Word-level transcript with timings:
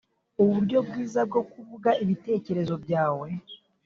uburyo 0.43 0.77
bwiza 0.87 1.21
bwo 1.29 1.41
kuvuga 1.51 1.89
ibitekerezo 2.03 2.75
byawe. 2.83 3.27